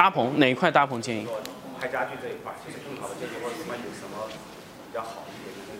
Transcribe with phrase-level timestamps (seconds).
[0.00, 1.26] 搭棚哪一块搭棚建议？
[1.78, 4.26] 拍家具这一块，其实更好的建议或者什么有什么
[4.88, 5.74] 比较好一点的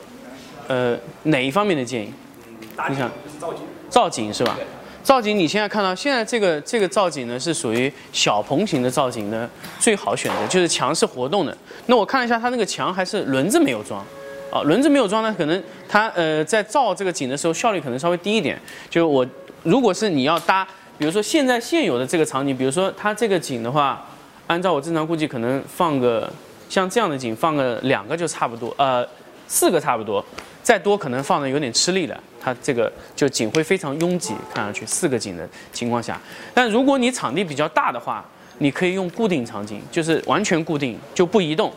[0.68, 0.94] 那个？
[0.94, 1.00] 呃，
[1.30, 2.12] 哪一方面的建议？
[2.60, 3.62] 你想造景？
[3.88, 4.58] 造景是吧？
[5.02, 9.48] 造景，你现在看到现在这个这个造景呢，是属于小棚型的造景呢，
[9.78, 11.56] 最好选择就是墙是活动的。
[11.86, 14.04] 那我看了一下，它那个墙还是轮子没有装，
[14.52, 18.60] 啊，轮子没有装呢，可能它呃在造这个景的时候效率可能稍微低一点。
[18.90, 19.26] 就我
[19.62, 20.68] 如果是你要搭，
[20.98, 24.06] 比如说现在现有的这个场景，比如说它这个景的话，
[24.50, 26.28] 按照我正常估计，可能放个
[26.68, 29.06] 像这样的景放个两个就差不多，呃，
[29.46, 30.24] 四个差不多。
[30.60, 36.20] 再多可能放的有点吃力了，它这个就景会非常拥挤，看上去四个景的情况下。
[36.52, 38.24] 但如果你场地比较大的话，
[38.58, 41.72] 你可以用固定场景，就是完全固定就不移动。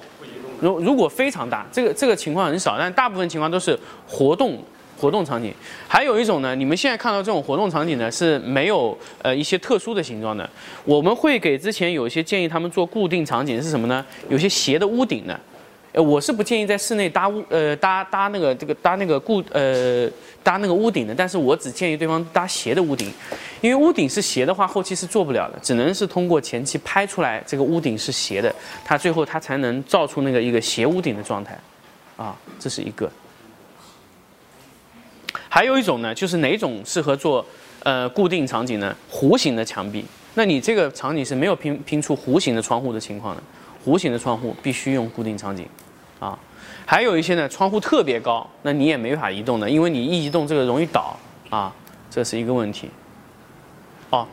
[0.60, 4.58] 如如果非常大，这个这个情况很少，但大部分情况都是活动
[5.04, 5.54] 活动场景。
[5.86, 10.50] 还有一种呢，你们现在看到这种活动场景呢是没有呃一些特殊的形状的。
[10.86, 14.06] 我们会给之前有一些建议他们做固定场景是什么呢？
[14.30, 15.38] 有些斜的屋顶的。
[15.92, 20.10] 呃，我是不建议在室内搭屋，呃，搭搭那个这个搭那个固，呃，
[20.42, 21.14] 搭那个屋顶的。
[21.14, 23.14] 但是我只建议对方搭斜的屋顶，
[23.62, 28.52] 因为屋顶是斜的话，后期是做不了的，只能是通过前期拍出来这个屋顶是斜的，
[28.84, 31.56] 它最后它才能造出那个一个斜屋顶的状态，
[32.18, 33.08] 啊，这是一个。
[35.54, 37.46] 还有一种呢，就是哪种适合做
[37.84, 38.96] 呃固定场景呢？
[39.12, 43.44] 弧形的墙壁，那你这个场景是没有拼拼出弧形的窗户的情况的，
[43.86, 45.64] 弧形的窗户必须用固定场景。
[46.20, 46.36] 啊，
[46.88, 51.16] 还有一些呢，窗户特别高，那你也没法移动的，因为你一移动这个容易倒
[51.52, 51.72] 啊，
[52.10, 52.90] 这是一个问题。
[54.10, 54.28] 哦，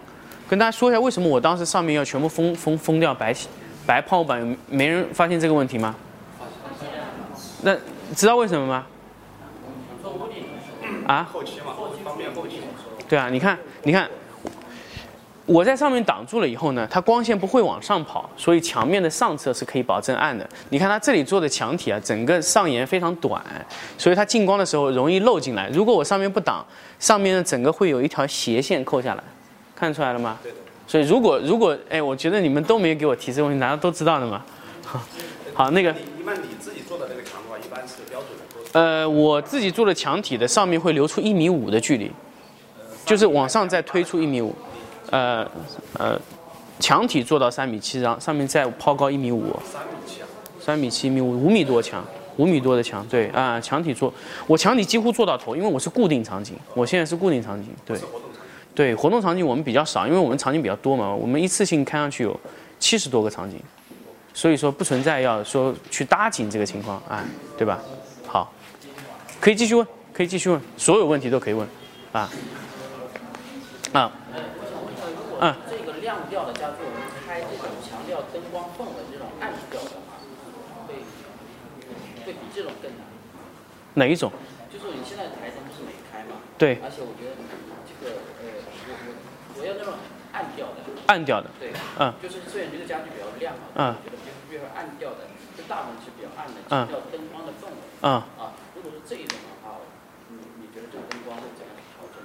[0.49, 3.37] 跟大家说一下，为什么我当时上面要全部封封封掉白
[3.85, 4.57] 白泡沫板？
[4.71, 5.95] 没人发现这个问题吗？
[7.61, 7.77] 那
[8.17, 8.87] 知道为什么吗？
[11.07, 11.29] 啊？
[11.33, 12.61] 后期嘛，方便后期。
[13.09, 14.09] 对啊，你看，你看。
[15.47, 20.49] 我在上面挡住了以后呢，它光线不会往上跑，所以墙面的上侧是可以保证暗的。
[20.69, 23.43] 你看它这里做的墙体啊，整个上沿非常短，
[23.99, 25.69] 所以它进光的时候容易漏进来。
[25.71, 26.65] 如果我上面不挡，
[27.01, 29.25] 上面呢整个会有一条斜线扣下来，
[29.75, 30.39] 看出来了吗？
[30.41, 30.59] 对的。
[30.87, 34.45] 所以如果如果哎，我觉得你们都没有给我提这个问题，难道都知道的吗？
[35.53, 35.91] 好，那个。
[35.91, 38.40] 一般你自己做的那个墙的话，一般是标准的。
[38.73, 42.11] 呃，我自己做的墙体的上面会留出一米五的距离，
[43.05, 44.55] 就是往上再推出一米五。
[45.11, 45.45] 呃
[45.99, 46.19] 呃，
[46.79, 49.53] 墙体做到三米七，然后上面再抛高一米五。
[49.65, 50.21] 三米七？
[50.65, 52.05] 三米七，一米五，五米多墙，
[52.37, 54.13] 五米多的墙，对啊，墙体做，
[54.47, 57.99] 我墙体几乎做到头，因为我是固定场景，我现在是固定场景，对。
[58.73, 62.39] 对，活动场景我们比较少，因为我们场景比较多嘛，我们一次性看上去有
[62.79, 63.61] 七十多个场景，
[64.33, 67.23] 所以说不存在要说去搭景这个情况，啊，
[67.59, 67.81] 对吧？
[69.41, 71.67] 好，可以继续问，可以继续问，所有问题都可以问，
[72.13, 72.29] 啊，
[73.95, 74.13] 啊。
[75.41, 80.21] 嗯，这个亮调的家具，我们开这种强调灯光氛围这种暗调的话，
[80.87, 81.01] 会
[82.27, 83.01] 会比这种更难。
[83.95, 84.31] 哪一种？
[84.71, 86.37] 就是你现在台灯不是没开吗？
[86.59, 86.77] 对。
[86.85, 87.41] 而且我觉得
[87.89, 88.93] 这个呃，我
[89.57, 89.95] 我我要那种
[90.33, 90.85] 暗调的。
[91.07, 91.49] 暗调的。
[91.59, 91.73] 对。
[91.99, 92.13] 嗯。
[92.23, 95.25] 就是虽然这个家具比较亮啊，觉得比如暗调的，
[95.57, 97.81] 就大部分是比较暗的，强调灯光的氛围。
[98.05, 98.21] 嗯。
[98.37, 98.53] 啊，
[98.83, 99.77] 如果是这一种的话，
[100.29, 102.23] 你你觉得这个灯光会怎样调整？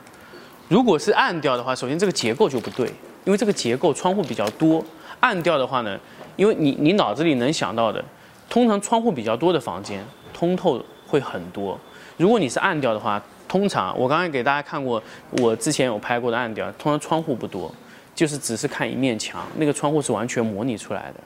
[0.70, 2.88] 如果是暗调的话，首先这个结构就不对，
[3.26, 4.84] 因为这个结构窗户比较多。
[5.20, 6.00] 暗调的话呢，
[6.36, 8.04] 因为你你脑子里能想到的，
[8.50, 11.78] 通常窗户比较多的房间，通透会很多。
[12.18, 15.02] 如果你是暗调的话，通常我刚才给大家看过，
[15.32, 17.74] 我之前有拍过的暗调，通常窗户不多，
[18.16, 21.20] 就是只是看一面墙，那个窗户是完全模拟出来的。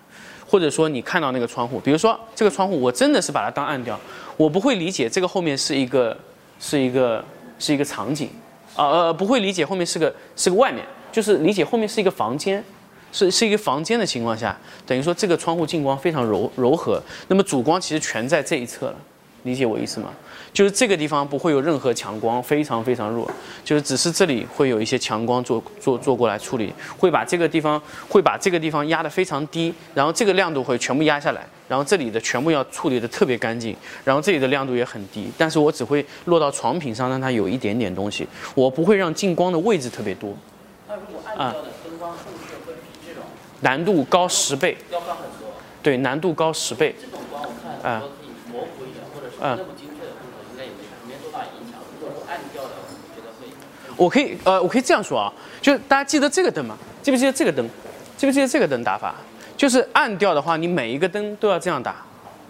[0.46, 3.98] 或者说你看到那个窗户，比如说这个窗户，我真的是把它当暗调，
[4.36, 6.18] 我不会理解这个后面是一个
[6.60, 7.24] 是一个
[7.60, 8.30] 是一个场景。
[8.76, 12.64] 啊呃不会理解后面是个是个外面，就是理解后面是一个房间，
[13.12, 18.96] 是是一个房间的情况下，等于说这个窗户进光非常柔柔和，那么主光其实全在这一侧了，
[19.50, 20.14] 理解我意思吗？
[20.54, 23.30] 就是这个地方不会有任何强光，非常非常弱，
[23.64, 40.36] 就是只是这里会有一些强光做做做过来处理，会把这个地方会把这个地方压得非常低，然后这个亮度会全部压下来，然后这里的全部要处理的特别干净，然后这里的亮度也很低，但是我只会落到床品上，让它有一点点东西，我不会让进光的位置特别多。
[40.88, 42.18] 那如果暗调的灯光会
[42.74, 43.24] 比这种
[43.62, 45.54] 难度高十倍，要高很多。
[45.84, 46.96] 对，难度高十倍。
[47.00, 47.50] 这种光我
[47.84, 48.01] 看
[49.39, 50.03] 很多可以模糊
[50.53, 50.80] 一点，
[52.01, 52.27] 或者是
[53.24, 53.53] 那么精。
[53.97, 56.77] 我可以呃，我可以这样说啊，就是大家记得这个灯吗？
[57.01, 57.68] 记不记得这个灯？
[58.15, 59.15] 记不记得这个灯打法？
[59.57, 61.95] 就是暗调的话，你每一个灯都要这样打，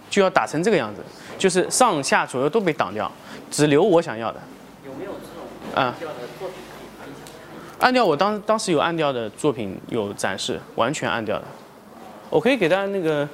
[0.08, 1.02] 就要打成这个样子，
[1.36, 3.10] 就是上下左右都被挡掉，
[3.50, 4.40] 只留我想要的。
[4.86, 5.42] 有没有这种
[5.74, 6.56] 暗调的作品
[7.02, 7.12] 可以
[7.80, 11.44] 暗调我当当时有暗调的作品有展示，完全暗调的。
[12.28, 13.28] 我可以给大家那个，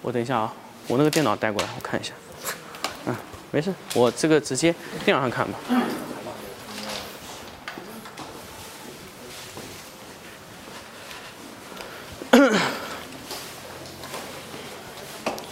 [0.00, 0.54] 我等一下啊，
[0.88, 2.14] 我那个电脑带过来，我看一下。
[3.52, 4.74] 没事，我这个直接
[5.04, 5.58] 电脑上看吧。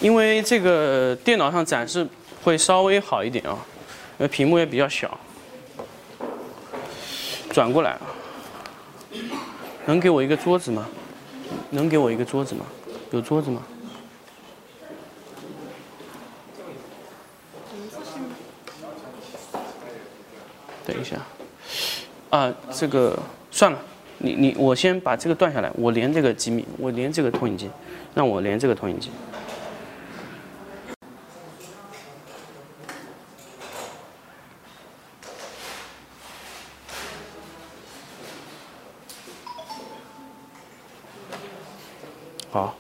[0.01, 2.07] 因为这个电脑上展示
[2.45, 3.59] 会稍微好一点啊，
[4.19, 5.19] 因为屏幕也比较小。
[7.51, 8.01] 转过来啊，
[9.87, 10.87] 能给我一个桌子吗？
[11.71, 12.65] 能给我一个桌子吗？
[13.11, 13.61] 有桌子吗？
[21.09, 21.17] 下，
[22.31, 23.19] 啊，这个
[23.51, 23.79] 算了，
[24.19, 27.71] 你你我先把这个断下来，我连这个机密，我连这个投影机，
[28.15, 29.11] 让我连这个投影机。
[42.51, 42.75] 好，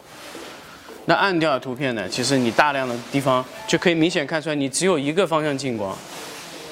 [1.04, 2.08] 那暗调的图片呢？
[2.08, 5.96] 其实你大量的地方就可以明显看出来，你只有一个方向进光，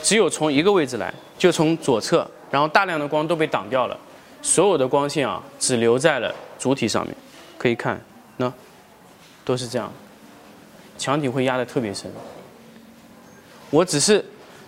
[0.07, 3.99] 只有从一个位置来，就从左侧，然后大量的光都被挡掉了，
[4.41, 7.13] 所有的光线啊只留在了主体上面，
[7.59, 8.01] 可以看，
[8.37, 8.53] 那
[9.45, 9.93] 都是这样，
[10.97, 12.09] 墙体会压得特别深。
[13.69, 14.25] 我只是，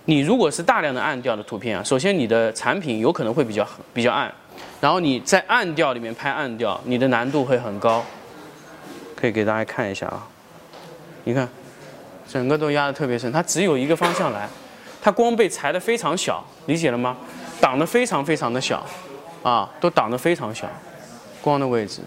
[0.06, 3.64] 你如果是大量的暗调的图片啊，首先你的产品有可能会比较
[3.94, 4.34] 比较暗，
[4.80, 8.04] 然后你在暗调里面拍暗调，你的难度会很高。
[9.14, 10.26] 可以给大家看一下啊，
[11.22, 11.48] 你看，
[12.28, 14.48] 整个都压得特别深，它只有一个方向来，
[15.00, 17.16] 它光被裁得非常小，理解了吗？
[17.60, 18.84] 挡得非常非常的小，
[19.42, 20.68] 啊，都挡得非常小，
[21.40, 22.00] 光的位置。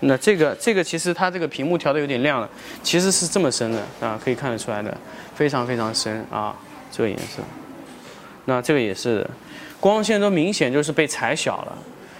[0.00, 2.48] 那这个这个其实它这个屏幕调的有点亮了，
[2.82, 4.96] 其实是这么深的啊，可以看得出来的，
[5.34, 6.56] 非常非常深啊，
[6.90, 7.42] 这个颜色。
[8.46, 9.28] 那这个也是，
[9.78, 11.72] 光线都明显就是被裁小了。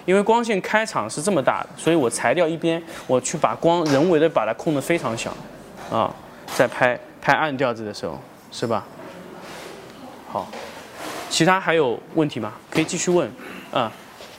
[0.06, 5.32] 因为光线开场是这么大的，所以我裁掉一边，我去把光人为的把它控得非常小，
[5.90, 6.12] 啊，
[6.56, 8.18] 在拍拍暗调子的时候，
[8.50, 8.84] 是吧？
[10.32, 10.46] 好，
[11.28, 12.52] 其他还有问题吗？
[12.70, 13.26] 可以继续问，
[13.72, 13.90] 啊。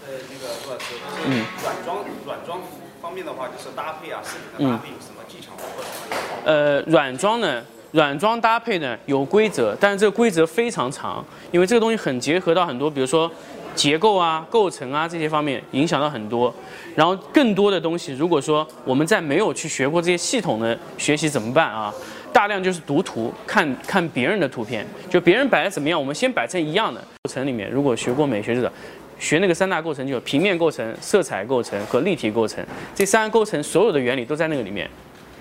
[0.07, 0.85] 呃，那个陆老师，
[1.25, 2.59] 嗯，软装软装
[3.01, 6.15] 方面的话，就是搭配啊，视频的搭配有什么技巧或者什么？
[6.45, 7.61] 呃，软装呢，
[7.91, 13.29] 软装搭配呢有规则，但是这个规则非常长，因为这个东西很结合到很多，比如说。
[13.73, 16.53] 结构啊、构成啊这些方面影响到很多，
[16.93, 21.91] 然后更多的东西，如果说我们在没有去学过这些系统的学习怎么办啊？
[22.33, 27.69] 大量就是读图，看看别人的图片，就别人摆的怎么样，我们先摆成一样的构成里面。
[27.69, 28.72] 如果学过美学者，
[29.19, 34.89] 学那个三大构成，就平面构成、色彩构成和立体构成，这三个构成所有的原理都在那个里面，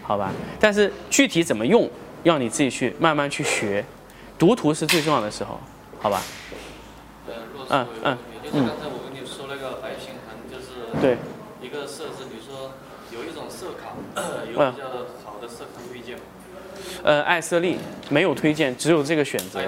[0.02, 0.30] 好吧？
[0.58, 1.88] 但是具体怎么用，
[2.24, 3.84] 要你自己去慢慢去学，
[4.38, 5.58] 读图是最重要的时候，
[6.00, 6.22] 好吧？
[7.70, 11.16] 嗯嗯，嗯就是刚才我跟你说那个白平衡，就是对
[11.62, 12.26] 一个设置。
[12.28, 12.72] 比如说
[13.12, 13.94] 有一种色卡，
[14.44, 14.88] 有比较
[15.24, 16.22] 好的色卡推荐吗？
[17.02, 17.78] 呃，爱色丽
[18.08, 19.60] 没有推荐，只有这个选择。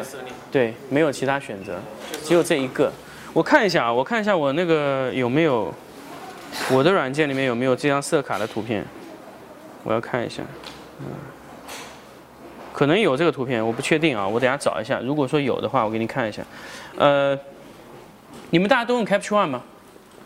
[0.50, 1.80] 对，没有其他选择，
[2.24, 2.92] 只有这一个。
[3.32, 5.72] 我看一下啊，我看一下我那个有没有
[6.70, 8.84] 我的软件里面有没有这张色卡的图片，
[9.84, 10.42] 我要看一下。
[11.00, 11.06] 嗯，
[12.72, 15.00] 可能有这个图片，我不确定啊，我等下找一下。
[15.00, 16.42] 如果说有的话，我给你看一下。
[16.96, 17.38] 呃。
[18.50, 19.62] 你们大家都用 Capture One 吗？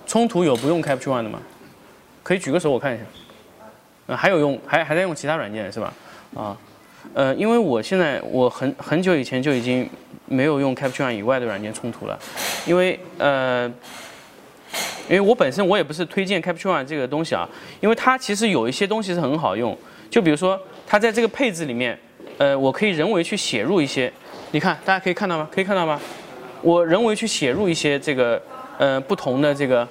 [0.05, 1.41] 冲突有不用 Capture One 的吗？
[2.25, 3.05] 可以举个手我看一下。
[4.07, 5.93] 呃，还有用还还在用其他软件是吧？
[6.35, 6.57] 啊，
[7.15, 9.89] 呃，因为我现在我很很久以前就已经
[10.27, 12.19] 没有用 Capture One 以外的软件冲图了，
[12.67, 13.67] 因为呃，
[15.09, 17.49] 因为我本身我也不是推荐 Capture One 这个东西啊，
[17.81, 19.77] 因为它其实有一些东西是很好用，
[20.11, 21.99] 就比如说它在这个配置里面，
[22.39, 24.13] 呃，我可以人为去写入一些，
[24.51, 25.49] 你看大家可以看到吗？
[25.51, 26.01] 可以看到吗？
[26.63, 28.43] 我人为去写入一些这个
[28.79, 29.87] 呃不同的这个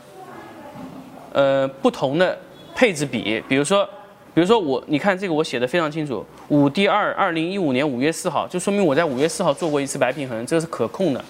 [1.32, 2.38] 呃不同的
[2.76, 3.88] 配置比，比如说
[4.36, 11.26] 比如说我你看这个我写的非常清楚，五 D 二二零一五年五月四号，就说明我在五月四号做过一次白平衡，这个是可控的。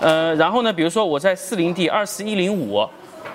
[0.00, 2.82] 呃，然后呢，比如说我在四零 D 二四一零五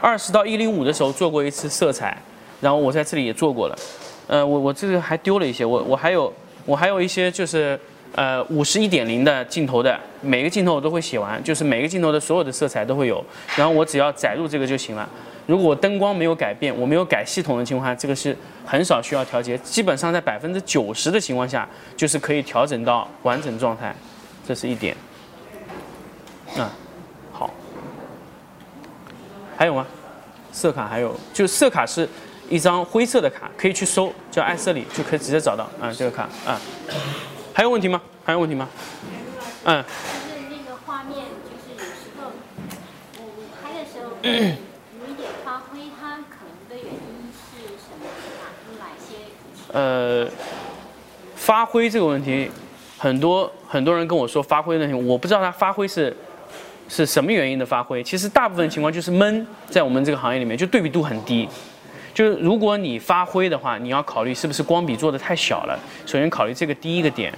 [0.01, 2.18] 二十到一零五的时候做过一次色彩，
[2.60, 3.78] 然后我在这里也做过了。
[4.25, 6.34] 呃，我我这个还丢了一些，我我还有
[6.66, 7.80] 我还有一些就是。
[8.13, 13.24] 呃，五十一点零的镜头的每个镜头我都会写完，就是每个镜头的所有的色彩都会有，
[13.56, 15.10] 然后我只要载入这个就行了。
[15.48, 21.67] 如果灯光没有改变，我没有改系统的情况下，这个是很少需要调节，基本上在百分之九十的情况下，
[21.98, 23.95] 就是可以调整到完整状态，
[24.48, 24.95] 这是一点。
[26.57, 26.69] 嗯，
[27.31, 27.50] 好，
[29.57, 29.88] 还有吗？
[30.51, 32.07] 色卡还有，就色卡是
[32.50, 36.60] 一张灰色的卡，可以去搜，叫爱色里就可以直接找到，啊，这个卡，啊。
[37.53, 38.01] 还有问题吗？
[38.25, 38.67] 还有问题吗？
[39.63, 39.81] 嗯。
[39.83, 39.89] 就
[40.36, 42.31] 是那个画面，就是有时候，
[43.17, 48.03] 我我拍的时候，有一点发挥，它可能的原因是什么？
[48.39, 48.91] 哪出来
[49.74, 50.28] 呃，
[51.36, 52.50] 发挥这个问题，
[52.98, 56.16] 很多很多人跟我说发挥的问题，我不知道它发挥是
[56.90, 58.04] 是什么原因的发挥。
[58.04, 61.48] 其实大部分情况就是闷，在我们这个行业里面，就对比度很低。
[62.13, 65.80] 就是如果你发挥的话，你要考虑是不是光比做的太小了。
[66.06, 67.34] 首先考虑这个第一个点，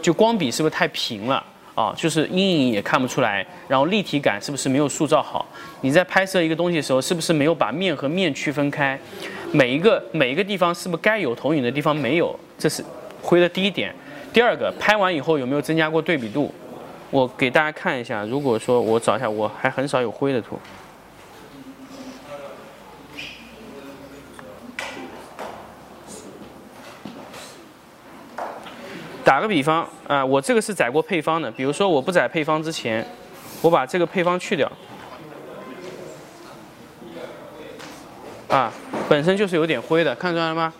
[0.00, 1.92] 就光比是不是太平了啊？
[1.96, 5.44] 就是阴影也看不出来，然后立体感是不是没有塑造好？
[5.80, 8.96] 你在拍摄一个东西的时候，是不是没有把面和面区分开？
[9.52, 12.34] 每一个每一个地方是不是该有投影的地方没有？
[12.58, 12.82] 这是
[13.22, 13.94] 灰的第一点。
[14.32, 16.52] 第二个，拍完以后有没有增加过对比度？
[17.10, 18.24] 我给大家看一下。
[18.24, 20.58] 如果说我找一下，我还很少有灰的图。
[29.22, 31.50] 打个比方啊，我这个是载过配方的。
[31.50, 33.06] 比如说我不载配方之前，
[33.60, 34.70] 我把这个配方去掉，
[38.52, 38.70] 啊，
[39.08, 40.70] 本身就是有点灰的，看出来了吗？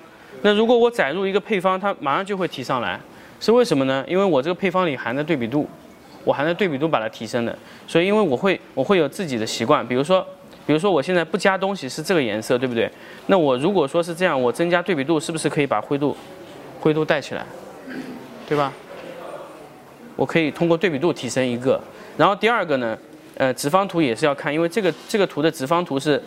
[0.42, 3.00] 那如果我载入一个配方，它马上就会提上来，
[3.40, 4.04] 是为什么呢？
[4.06, 5.66] 因为我这个配方里含的对比度，
[6.22, 7.58] 我含的对比度把它提升的。
[7.86, 10.22] 所以因为我会我会有自己的习惯，比如说
[10.66, 12.90] 比如说我现在不加东西是这个颜色，对不对？
[13.28, 16.14] 那我如果说是这样，我增加对比度是不是可以把灰度
[16.78, 17.46] 灰度带起来？
[18.46, 18.70] 对吧？
[20.14, 21.80] 我可以通过对比度提升一个，
[22.18, 22.98] 然后第二个呢，
[23.38, 26.22] 呃，直方图也是要看，因为这个这个图的直方图是，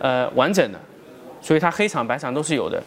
[0.00, 0.78] 呃，完整的，
[1.40, 2.82] 所以它黑场白场都是有的。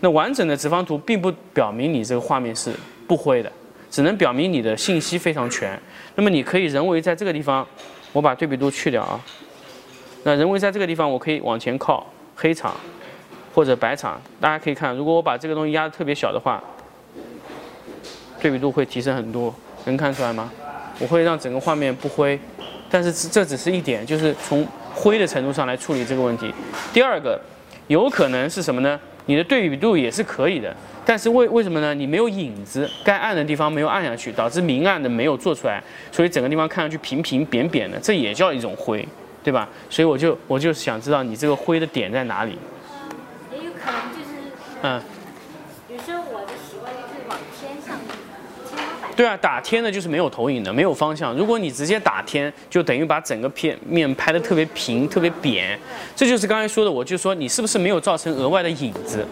[0.00, 2.72] 那完整的直方图并不表明你这个画面是
[3.06, 3.50] 不灰的，
[3.90, 5.78] 只能表明你的信息非常全。
[6.14, 7.66] 那么你可以人为在这个地方，
[8.12, 9.20] 我把对比度去掉啊。
[10.24, 12.74] 那人为在这个地方，我可以往前靠黑场
[13.54, 16.62] 或者白场，大家可以看，如果我把这个东西压的特别小的话。
[18.40, 19.54] 对比度会提升很多，
[19.86, 20.52] 能看出来吗？
[20.98, 22.38] 我会让整个画面不灰，
[22.90, 26.52] 但是这只是一点，就是从灰的程度上来处理这个问题。
[26.92, 27.40] 第二个，
[27.88, 28.98] 有可能是什么呢？
[29.26, 30.74] 你的对比度也是可以的，
[31.04, 31.94] 但是为为什么呢？
[31.94, 39.06] 你没有影子，该暗的地方没有暗下去，导致明暗的没有做出来，所以整个地方看上去平平扁扁的，这也叫一种灰，
[39.42, 39.68] 对吧？
[39.88, 42.58] 所以我就我就想知道你这个灰的点在哪里。
[43.52, 45.02] 也有可能就是嗯。
[49.16, 51.32] 对啊，打天的就是没有投影的，没有方向。
[51.34, 55.78] 如果你直接打天，就等于把整个片面拍的特别平、特别扁。
[56.16, 59.24] 这就是刚才说的，我就说你是不是没有造成额外的影子？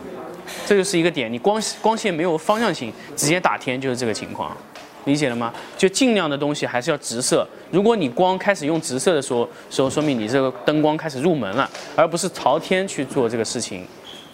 [0.67, 4.57] 这就是一个点，你光光线没有方向性，直接打天就是这个情况，
[5.05, 5.53] 理解了吗？
[5.77, 7.47] 就尽量的东西还是要直射。
[7.71, 13.87] 如果你光开始用直射的时候，时候说明你这个灯光开始入门了，而不是朝天去做这个事情，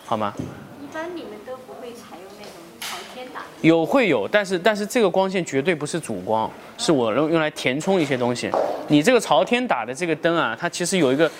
[0.04, 0.34] 好吗？
[3.68, 8.50] 有会有，但是但是这个光线绝对不是主光，是我用用来填充一些东西。
[8.88, 11.30] 你这个朝天打的这个灯啊，它其实有一个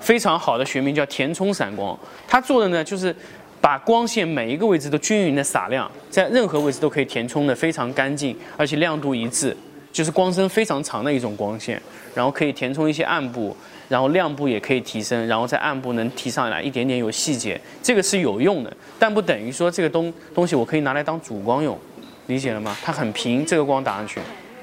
[0.00, 1.96] 非常好的学名叫填充散光。
[2.26, 3.14] 它做的呢就是
[3.60, 9.54] 把光线每一个位置都均匀的洒亮，在任何位置都可以填充的非常干净，而且亮度一致，
[9.94, 11.80] 就是光深非常长的一种光线，
[12.14, 13.56] 然后可以填充一些暗部。
[13.86, 21.78] 然后亮部也可以提升，然后在暗部能提上来一点点有细节，这个是有用的，但不等于说这个东东西我可以拿来当主光用，
[22.26, 22.74] 理解了吗？
[22.82, 24.20] 它很平，这个光打上去。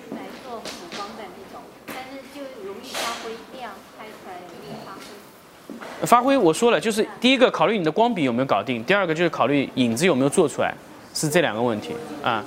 [0.10, 6.08] 来做主光的那种，但是就容易发灰，亮拍出来容易发灰。
[6.08, 10.74] 发挥我说了，就是第一个考虑你的光比有没有搞定，第二个就是考虑影子有没有做出来，
[11.14, 12.44] 是这两个问题啊。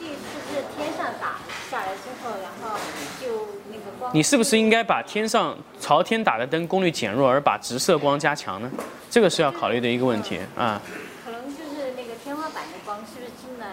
[4.15, 8.71] 你是不是应该把天上朝天打的灯功率减弱，而把直射光加强呢？
[9.11, 10.81] 这个是要考虑的一个问题啊。
[11.25, 13.67] 可能就是那个天花板的光是不是进了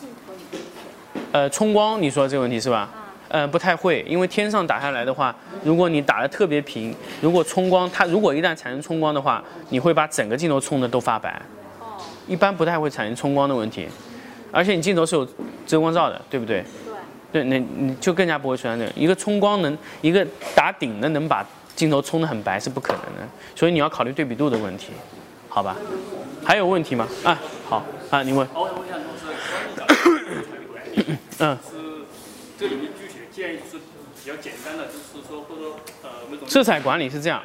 [0.00, 1.20] 镜头里面去？
[1.32, 2.88] 呃，冲光，你说这个问题是吧？
[3.26, 11.42] 呃，不太会，因为天上打下来的话，如果你打的特别平，如果冲光，它如果一旦产生冲光的话，你会把整个镜头冲的都发白。
[11.80, 11.98] 哦。
[12.28, 13.88] 一般不太会产生冲光的问题，
[14.52, 15.26] 而且你镜头是有
[15.66, 16.62] 遮光罩的，对不对？
[17.30, 24.92] 对，那你就更加不会出现这个一个冲光能，一个打顶的能把镜头冲得很白是不可能的，所以你要考虑对比度的问题，
[25.48, 25.76] 好吧？
[26.44, 27.06] 还有问题吗？
[27.24, 28.48] 啊，好啊，你问。
[28.54, 28.96] 我问一下
[31.40, 31.56] 嗯。
[31.62, 31.76] 是
[32.58, 36.48] 这里面具体的建议是比较简单的，就是说或者呃那种。
[36.48, 37.40] 色彩管理是这样，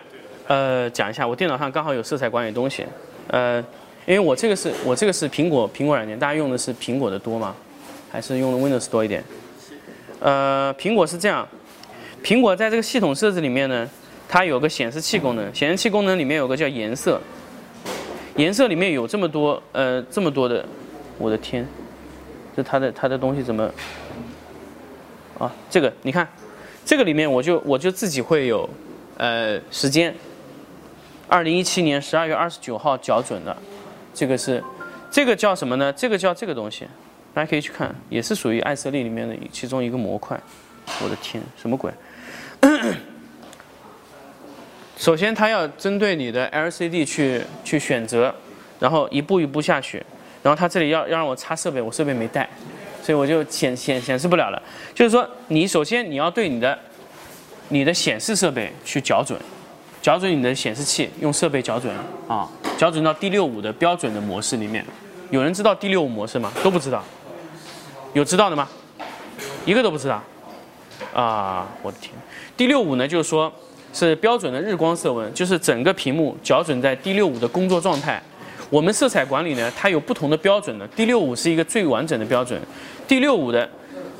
[0.48, 2.86] 呃，讲一下，我电脑上刚好有色彩管理东西，
[3.28, 3.60] 呃，
[4.08, 7.54] 因为我这个是我这个是苹果苹果软件，大家用的是苹果的多吗？
[8.12, 9.24] 还是用的 Windows 多一点？
[10.24, 11.46] 呃，苹果是这样，
[12.24, 13.90] 苹果在这个系统设置里面呢，
[14.30, 17.20] 它有个显示器功能，显示器功能里面有个叫颜色，
[18.38, 20.66] 颜色里面有这么多呃这么多的，
[21.18, 21.68] 我的天，
[22.56, 23.70] 这它的它的东西怎么？
[25.38, 26.26] 啊，这个你看，
[26.86, 28.70] 这个里面我就我就自己会有
[29.18, 30.16] 呃时间，
[31.28, 33.58] 二零一七年十二月二十九号校准的，
[34.14, 34.64] 这个是
[35.12, 35.92] 这个叫什么呢？
[35.92, 36.88] 这个叫这个东西，
[37.34, 40.40] 大家可以去看，也是属于艾色丽里面的其中一个模块。
[41.02, 41.92] 我的天，什么鬼？
[44.98, 48.34] 首先，它要针对你的 LCD 去去选择，
[48.80, 50.04] 然后一步一步下去。
[50.44, 52.48] 然后它这里要要让我插设备，我设备没带，
[53.02, 54.62] 所以我就显显显示不了了。
[54.94, 56.78] 就是说，你首先你要对你的
[57.70, 59.40] 你的显示设备去校准，
[60.02, 61.96] 校准你的显示器，用设备校准
[62.28, 62.48] 啊，
[62.78, 64.86] 校准到 D 六五的标准的模式里面。
[65.32, 66.52] 有人知道 D 六五模式吗？
[66.62, 67.04] 都不知道。
[68.14, 68.68] 有知道的吗？
[69.66, 70.22] 一个都不知道。
[71.14, 72.12] 啊，我的天
[72.56, 73.52] ！D 六五呢，就是说
[73.92, 78.22] 是标准的日光色温，就是整个屏幕校准在 D 六五的工作状态。
[78.70, 80.88] 我们色彩管理呢，它有不同的标准的。
[80.90, 82.60] D 六五是一个最完整的标准。
[83.08, 83.70] D 六五的，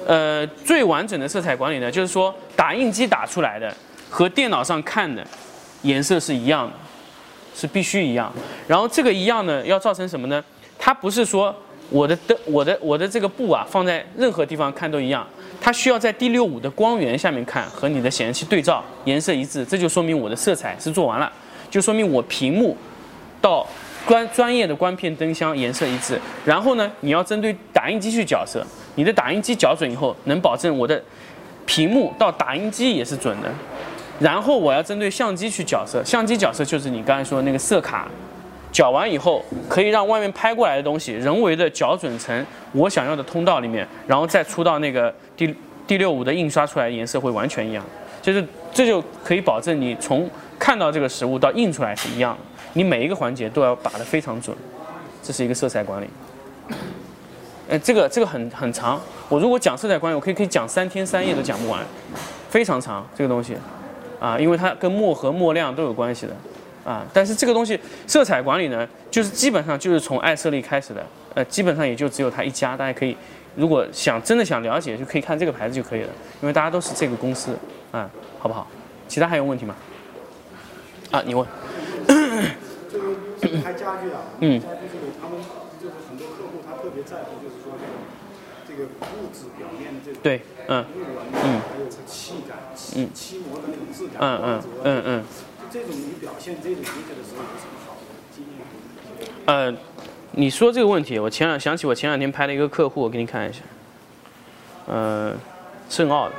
[0.06, 3.74] 呃，最完整的色彩管理呢，就是说打印机打出来的
[4.10, 5.26] 和电脑上看的
[5.84, 6.74] 颜色是一样的，
[7.56, 8.32] 是必须一样。
[8.68, 10.44] 然后这个一样呢，要造成什么呢？
[10.78, 11.56] 它不是说
[11.90, 15.28] 我的灯、我的我的这个布啊，放在任何地方看都一样。
[15.62, 21.32] 它需要在 D 六五的光源下面看，和你的显示器对照，颜色一致，这就说明我的色彩是做完了，
[21.70, 22.78] 就说明我屏幕
[23.42, 23.66] 到。
[24.06, 28.62] 专专业的光片灯箱颜色一致，然后呢，你要针对打印机去校色，
[28.96, 31.02] 你的打印机校准以后，能保证我的
[31.66, 33.50] 屏幕到打印机也是准的。
[34.20, 38.10] 然后我要针对相机去校色，相机校色就是你刚才说的那个色卡，
[38.74, 45.56] 搅完以后可以让外面拍过来的东西人为的校准成我想要的通道里面，然后再出到那个 D
[45.88, 47.86] D 六五的印刷出来的颜色会完全一样，
[48.22, 50.28] 就是这就可以保证你从
[50.58, 52.40] 看到这个实物到印出来是一样的。
[52.74, 54.56] 你每一个环节都要打得非常准，
[55.22, 56.08] 这是一个色彩管理。
[57.70, 59.00] 呃，这个这个很很长，
[59.30, 61.82] 我如果讲色彩管理，我可以可以讲三天三夜都讲不完，
[62.50, 63.56] 非常长这个东西，
[64.20, 66.34] 啊，因为它跟墨和墨量都有关系的，
[66.84, 73.16] 啊，但是这个东西色彩管理呢，就是基本上就是从爱色丽开始的，呃，基本上也就只有它一家，大家可以
[73.56, 76.10] 如果想真的想了解，就可以看这个牌子就可以了，
[76.42, 77.58] 因为大家都是这个公司，
[77.92, 78.68] 啊，好不好？
[79.08, 79.76] 其他还有问题吗？
[81.12, 81.46] 啊，你问。
[83.62, 85.38] 拍家具啊， 嗯，家具这个他们
[85.80, 87.74] 就是很多客户他特别在乎，就是说
[88.68, 90.86] 这个这个物质表面这种对，嗯，
[91.34, 92.58] 嗯，还有这气感，
[92.96, 99.28] 嗯，漆膜的那种质感，嗯嗯嗯嗯，就这种你表现这种东西的时候有什么好的经验？
[99.48, 99.74] 呃，
[100.34, 103.62] 你说这个问题，我前两想起我前两天拍了一个客户，我给你看一下，
[104.86, 105.34] 呃，
[105.90, 106.36] 圣奥的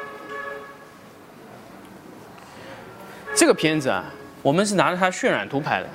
[3.35, 4.05] 这个片子啊，
[4.41, 5.89] 我们是拿着它渲染图拍的。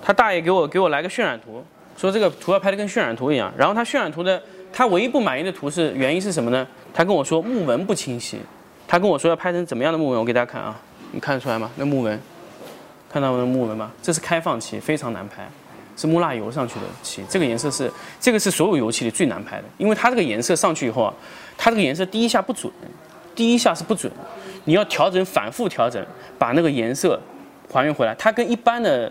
[0.00, 1.64] 他大爷给我给我来个渲染图，
[1.96, 3.52] 说这个图要拍的跟渲染图一样。
[3.56, 4.40] 然后他渲染图的，
[4.72, 6.64] 他唯一不满意的图是原因是什么呢？
[6.92, 8.38] 他跟我说木纹不清晰。
[8.86, 10.20] 他跟我说要拍成怎么样的木纹？
[10.20, 10.78] 我给大家看啊，
[11.14, 11.70] 你看得出来吗？
[11.76, 12.20] 那木纹，
[13.08, 13.92] 看到那木纹吗？
[14.02, 15.48] 这是开放漆，非常难拍，
[15.96, 17.22] 是木蜡油上去的漆。
[17.28, 21.14] 这个颜色是这个是所有油漆里最难拍的，因为它这个颜色上去以后啊，
[21.56, 22.72] 它这个颜色第一下不准，
[23.34, 24.12] 第一下是不准，
[24.64, 26.04] 你要调整反复调整，
[26.36, 27.20] 把那个颜色
[27.72, 28.12] 还原回来。
[28.16, 29.10] 它跟一般的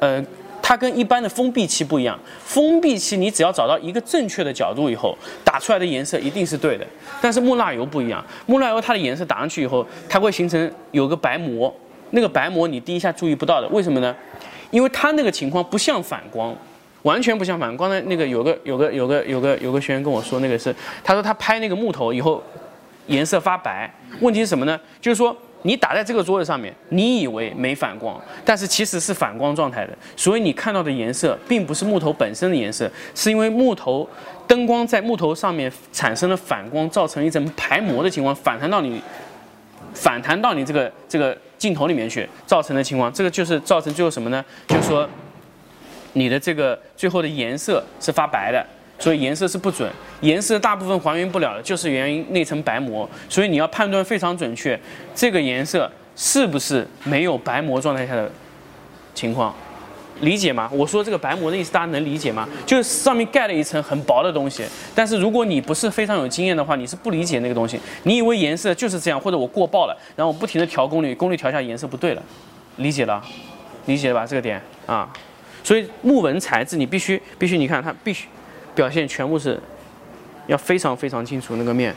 [0.00, 0.20] 呃，
[0.68, 2.18] 它跟一般的封闭漆不一样。
[2.44, 6.84] 封闭漆你只要找到一个正确的角度以后，打出来的颜色一定是对的。
[7.22, 11.72] 但是木蜡油不一样，木蜡油它的颜色打上去以后，它会形成有个白膜，
[12.10, 14.12] 那个白膜你第一下注意不到的，为什么呢？
[14.72, 16.52] 因为它那个情况不像反光，
[17.02, 17.88] 完全不像反光。
[17.88, 20.74] 刚才那个有个有个有个有个有个学员跟我说，那个是
[21.04, 22.42] 他说他拍那个木头以后
[23.06, 23.88] 颜色发白，
[24.20, 24.76] 问题是什么呢？
[25.00, 25.36] 就是说。
[25.62, 34.08] 你打在这个桌子上面，你以为没反光，但是其实是反光状态的，所以你看到的颜色并不是木头本身的颜色，是因为木头
[34.46, 39.02] 灯光在木头上面产生了反光，造成一层排膜的情况，反弹到你
[39.92, 44.44] 反弹到你这个这个镜头里面去造成的情况，这个就是造成最后什么呢？
[44.68, 45.08] 就是说
[46.12, 48.64] 你的这个最后的颜色是发白的。
[48.98, 53.08] 所以颜色是不准，颜色大部分还原不了的，就是源于那层白膜。
[53.28, 54.78] 所以你要判断非常准确，
[55.14, 58.30] 这个颜色是不是没有白膜状态下的
[59.14, 59.54] 情况，
[60.20, 60.68] 理解吗？
[60.72, 62.48] 我说这个白膜的意思，大家能理解吗？
[62.64, 64.64] 就是上面盖了一层很薄的东西。
[64.94, 67.78] 但是如果你不是非常有经验的话，你是不理解那个东西。
[68.04, 72.22] 你以为颜色就是这样，或者我过曝了，然后我不停的调功率，功率调下颜色不对了，
[72.76, 73.22] 理解了？
[73.84, 74.26] 理解了吧？
[74.26, 75.06] 这个点啊，
[75.62, 78.26] 所以木纹材质你必须必须，你看它必须。
[78.76, 79.58] 表现全部是
[80.46, 81.92] 要非常非常清楚那个面，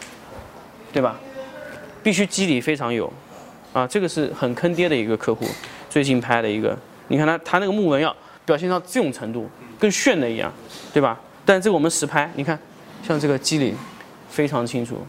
[0.92, 1.20] 对吧？
[2.02, 3.12] 必须肌理非常有，
[3.74, 5.46] 啊，这个是很坑爹的一个客户，
[5.90, 6.76] 最近拍的一个，
[7.10, 8.16] 你看他他那个木纹要
[8.46, 10.52] 表现到这种程度，跟炫的一样，
[10.94, 11.20] 对吧？
[11.46, 12.58] 但这个我们实拍，你看
[13.06, 13.76] 像这个肌理
[14.30, 15.06] 非常清楚，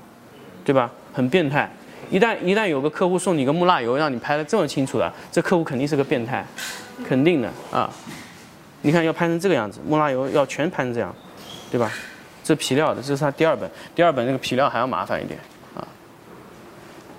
[0.64, 0.90] 对吧？
[1.12, 1.70] 很变态，
[2.10, 6.44] 一旦一旦有个客户送你个木蜡油让你拍的这么清楚的，这客户肯定是个变态，
[7.06, 7.88] 肯定的啊。
[8.82, 11.14] 你看要拍成这个样子，木蜡油要全拍成这样，
[11.70, 11.92] 对吧？
[12.42, 15.38] 这皮料的，这是它第二本，第二本那个皮料还要麻烦一点
[15.76, 15.86] 啊。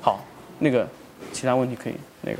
[0.01, 0.25] 好，
[0.59, 0.85] 那个
[1.31, 2.37] 其他问题可以那个，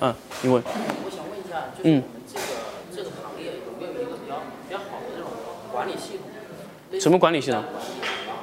[0.00, 0.62] 嗯，你问。
[0.64, 2.46] 我想问一下，就是我们这个
[2.94, 5.28] 这个行业有没有一个比较比较好的这种
[5.70, 6.30] 管理系统？
[6.98, 7.62] 什么管理系统？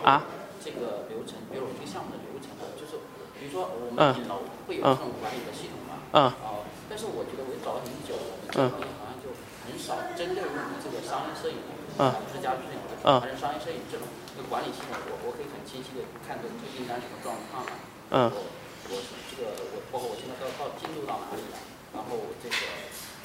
[0.04, 0.24] 啊？
[0.63, 3.02] 这个流程，比如这个项目的流程，就是
[3.40, 6.04] 比如说我们顶楼会有这种管理的系统吗？
[6.12, 6.30] 嗯。
[6.30, 6.62] 嗯，
[6.92, 8.13] 但是我觉得我找了很久，
[8.54, 9.34] 嗯，好像就
[9.66, 11.58] 很少针对于这个商业摄影，
[11.98, 17.70] 嗯，不是家具摄影，嗯，还是商业摄影这种一个管理系统，我我可以很清晰的看着这个订单什么状况啊，
[18.12, 18.98] 嗯，我我
[19.30, 21.58] 这个我包括我现在到到进度到哪里了，
[21.94, 22.56] 然后这个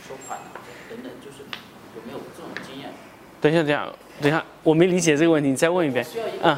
[0.08, 1.44] 收款啊等等，就是
[1.94, 2.92] 有没有这种经验？
[3.40, 3.86] 等一下，等一下，
[4.20, 6.04] 等一下，我没理解这个问题，你再问一遍。
[6.42, 6.56] 嗯。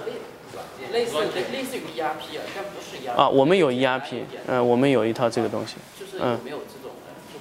[0.92, 1.18] 类似
[1.50, 3.16] 类似于 ERP 啊，但不是 ERP。
[3.16, 5.74] 啊，我们有 ERP，嗯，我们有一套这个东西。
[5.98, 6.92] 就是有没有这种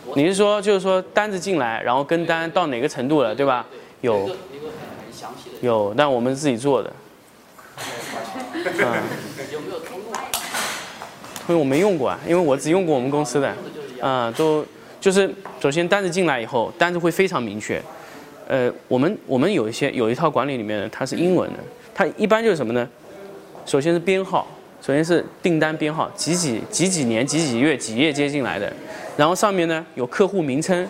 [0.08, 0.20] 的？
[0.20, 3.68] 你是说，就是说单子进来，然后跟单到哪个程度了，对吧？
[4.12, 4.36] 很
[5.12, 5.56] 详细的。
[5.62, 6.94] 有，但我们自己做的。
[8.54, 8.64] 嗯。
[9.52, 10.12] 有没有通用？
[11.46, 13.54] 通用我没用过啊，因为我只用过我们公司的。
[14.02, 14.66] 嗯，都
[15.00, 17.82] 就是首先单子进来以后，单子会非常明确。
[18.48, 21.60] 呃，我们我们有一些有一套管理里面它是英文的，
[21.94, 22.88] 它一般就是什么呢？
[23.66, 24.46] 首先是编号，
[24.82, 28.72] 首先是订单编号，几几几几年几几月几月接进来的，
[29.16, 30.86] 然后上面呢有客户名称，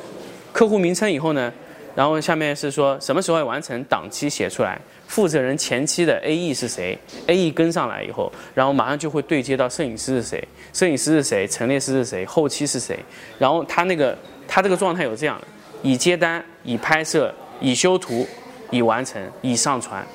[0.52, 1.54] 客户名称以后呢，
[1.96, 12.98] 然后下面是说什么时候完成，档期写出来，负责人前期的 A E 是谁，A E 跟上来以后，然后马上就会对接到摄影师是谁，摄影师是谁，陈列师是谁，后期是谁，
[13.38, 15.48] 然后他那个他这个状态有这样的，
[15.82, 18.28] 已接单，已拍摄，已修图，
[18.72, 20.06] 已完成，已上传。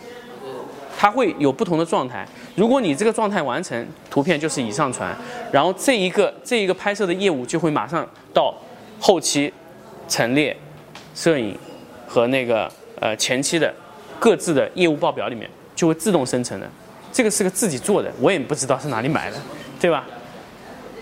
[1.01, 2.27] 它会有不同的状态。
[2.57, 5.17] 如果你这个状态完成，图片就是已上传，
[5.53, 8.53] 然后这一个这一个拍摄的业务就会马上到
[8.99, 9.53] 后期
[10.09, 10.57] 陈列、
[11.15, 11.57] 摄影
[12.09, 12.69] 和那个
[12.99, 13.73] 呃前期的
[14.19, 16.69] 各自的业务报表里面就会自动生成的。
[17.13, 19.37] 这个是个自己做的，我也不知道是哪里买的，
[19.79, 20.05] 对吧？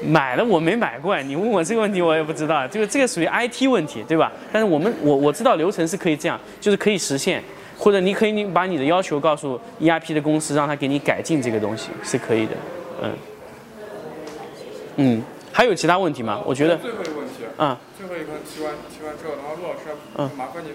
[0.04, 2.68] 买了我没买过，你问我这个问题我也不知道。
[2.68, 4.30] 这个这个属于 IT 问题，对吧？
[4.52, 7.42] 但是我们我我知道流程是可以这样，就是可以实现。
[7.78, 12.52] 或者你可以你把你的要求告诉 ERP 的公司，让他给你改进这个东西是可以的，
[13.02, 13.12] 嗯，
[14.96, 16.40] 嗯，还有其他问题吗？
[16.46, 20.68] 我觉得最后一个问题，啊，最后一个提完提完之后，然后陆老师，嗯，麻烦你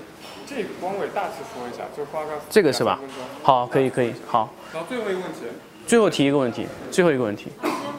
[0.53, 2.99] 这个光位大致说一下，就花个这个是吧？
[3.41, 4.49] 好，可以可以，好。
[4.73, 5.39] 然后最后一个问题，
[5.87, 7.47] 最后提一个问题，最后一个问题，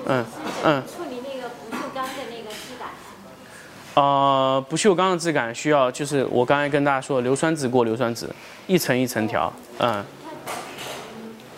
[0.07, 0.25] 嗯
[0.65, 0.83] 嗯。
[3.95, 8.27] 呃，不锈钢的质感需要，就是我刚才跟大家说，硫酸纸过硫酸纸，
[8.67, 10.03] 一层一层调，嗯。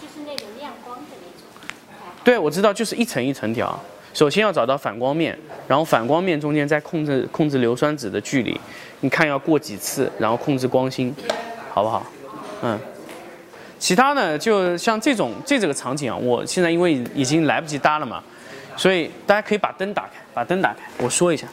[0.01, 1.47] 就是那种亮光的那种。
[2.25, 3.79] 对，我知道，就是一层一层调。
[4.15, 5.37] 首先要找到反光面，
[5.69, 8.59] 然后反光面中间再控制控制硫酸纸的距离，
[9.01, 11.15] 你看要过几次，然后控制光心，
[11.73, 12.07] 好不好？
[12.63, 12.79] 嗯。
[13.77, 18.23] 其他呢，就像这种这这个场景啊，我现在因为已经来不及搭了嘛，
[18.77, 21.47] 所以大家可以把灯打开，把灯打开，我说一下。